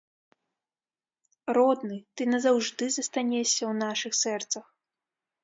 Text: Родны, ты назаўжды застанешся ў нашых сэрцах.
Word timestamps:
Родны, 1.57 1.97
ты 2.15 2.21
назаўжды 2.33 2.89
застанешся 2.97 3.59
ў 3.59 3.73
нашых 3.85 4.13
сэрцах. 4.23 4.65